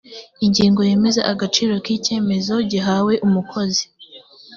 ingingo 0.45 0.79
yemeza 0.89 1.21
agaciro 1.31 1.73
k 1.85 1.87
‘icyemezo 1.97 2.55
gihawe 2.71 3.13
umukozi 3.27 3.83